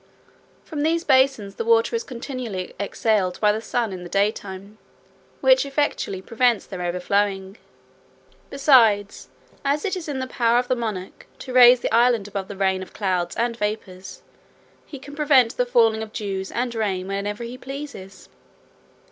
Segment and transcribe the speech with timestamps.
[0.63, 4.79] From these basins the water is continually exhaled by the sun in the daytime,
[5.41, 7.57] which effectually prevents their overflowing.
[8.49, 9.29] Besides,
[9.63, 12.57] as it is in the power of the monarch to raise the island above the
[12.57, 14.23] region of clouds and vapours,
[14.87, 18.27] he can prevent the falling of dews and rain whenever he pleases.